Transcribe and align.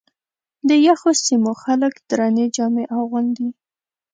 د 0.67 0.69
یخو 0.85 1.11
سیمو 1.25 1.51
خلک 1.63 1.93
درنې 2.09 2.45
جامې 2.55 2.85
اغوندي. 2.97 3.47